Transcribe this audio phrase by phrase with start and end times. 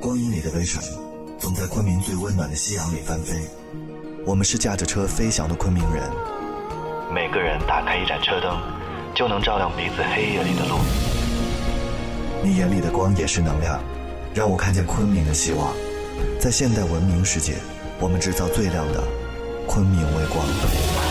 [0.00, 0.82] 光阴里的微尘，
[1.38, 3.34] 总在昆明最温暖的夕阳里翻飞。
[4.26, 6.02] 我们是驾着车飞翔的昆明人。
[7.12, 8.56] 每个人打开一盏车灯，
[9.14, 10.76] 就能照亮彼此黑夜里的路。
[12.42, 13.80] 你眼里的光也是能量，
[14.34, 15.72] 让我看见昆明的希望。
[16.38, 17.54] 在现代文明世界，
[18.00, 19.02] 我们制造最亮的
[19.66, 21.03] 昆明微光。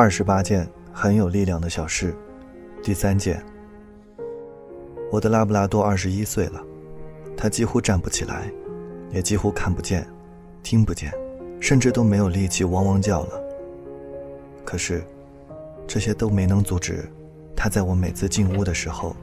[0.00, 2.14] 二十八件很有力量的小事，
[2.84, 3.44] 第三件。
[5.10, 6.62] 我的拉布拉多二十一岁了，
[7.36, 8.48] 它几乎站不起来，
[9.10, 10.08] 也几乎看不见、
[10.62, 11.12] 听不见，
[11.58, 13.42] 甚至都没有力气汪汪叫了。
[14.64, 15.02] 可是，
[15.84, 17.04] 这些都没能阻止
[17.56, 19.16] 它在我每次进屋的时候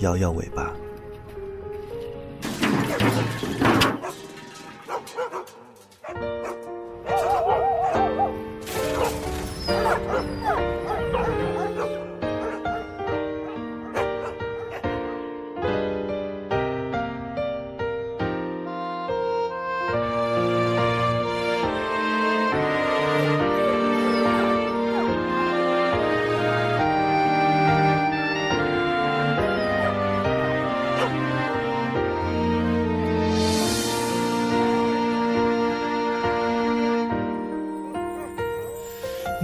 [0.00, 0.72] 摇摇尾巴。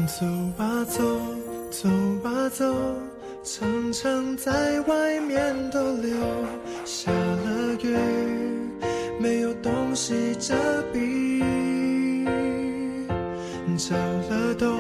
[0.04, 0.26] 走
[0.58, 1.02] 吧走，
[1.70, 1.88] 走
[2.22, 2.74] 吧走，
[3.42, 6.10] 常常在外面逗留。
[6.84, 7.96] 下了雨，
[9.18, 10.54] 没有东西遮
[10.92, 11.42] 蔽。
[13.78, 14.78] 找了东，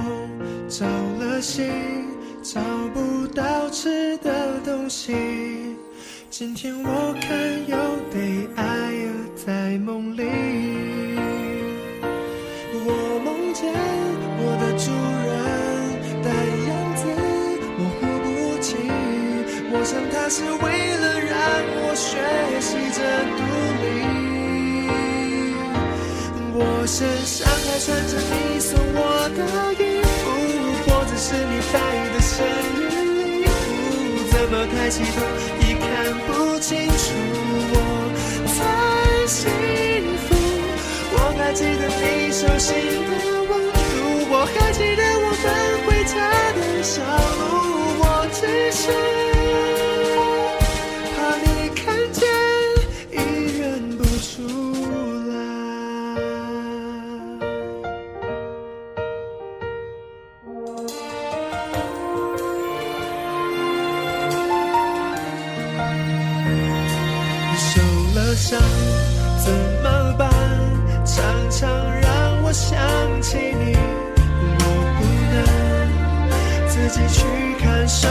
[0.68, 1.70] 找了西，
[2.42, 2.60] 找
[2.92, 5.14] 不到吃的东西。
[6.28, 7.76] 今天我看有
[8.12, 8.92] 得爱
[9.34, 10.65] 在梦里。
[20.36, 20.52] 是为
[20.98, 21.32] 了让
[21.80, 22.12] 我学
[22.60, 23.00] 习着
[23.38, 23.40] 独
[23.80, 23.88] 立。
[26.52, 29.00] 我身上还穿着你送我
[29.32, 29.40] 的
[29.80, 30.28] 衣服，
[30.84, 31.80] 或者是你戴
[32.12, 32.36] 的生
[32.76, 32.84] 日
[33.16, 35.24] 礼物，怎么抬起头
[35.62, 35.88] 已看
[36.28, 36.28] 不
[36.60, 37.00] 清楚
[37.72, 37.74] 我
[38.52, 38.60] 才
[39.24, 39.40] 幸
[40.28, 40.36] 福。
[41.16, 42.76] 我还记得你手心
[43.08, 43.12] 的
[43.48, 43.80] 温度，
[44.28, 45.48] 我还记得我们
[45.86, 46.12] 回家
[46.52, 47.00] 的小
[68.36, 68.60] 了伤
[69.38, 69.50] 怎
[69.82, 70.28] 么办？
[71.06, 71.70] 常常
[72.00, 72.76] 让我想
[73.22, 73.74] 起你，
[74.58, 74.64] 我
[74.98, 75.00] 不
[75.32, 77.24] 能自己去
[77.58, 78.08] 看守。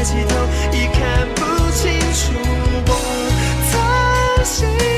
[0.00, 0.34] 抬起头
[0.72, 2.32] 已看不清楚
[2.86, 4.89] 我的心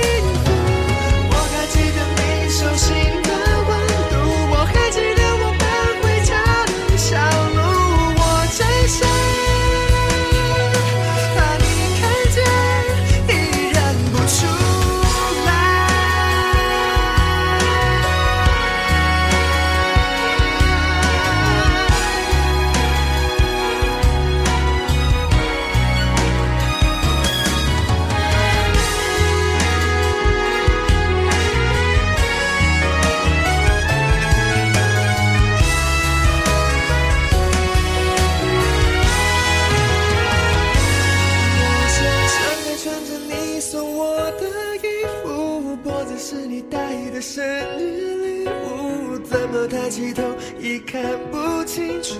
[49.54, 50.22] 我抬起头
[50.58, 52.14] 已看不清楚，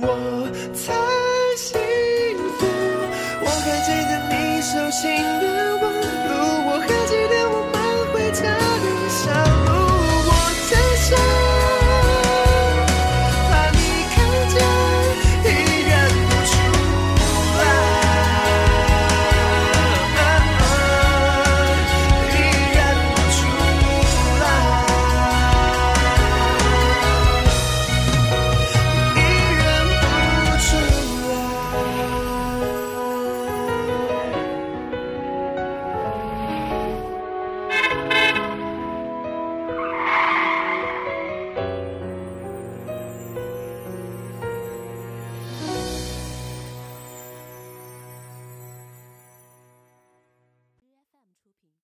[0.00, 0.94] 我太
[1.54, 1.78] 幸
[2.58, 2.66] 福。
[3.42, 5.02] 我还记得你手心
[5.40, 5.44] 的
[5.76, 5.82] 温
[6.26, 6.30] 度，
[6.66, 7.49] 我还记得。